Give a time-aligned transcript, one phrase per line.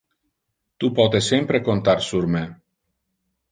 [0.83, 2.45] Tu pote sempre contar sur me.